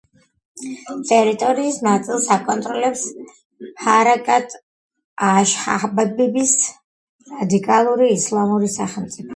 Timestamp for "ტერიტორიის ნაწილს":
1.09-2.25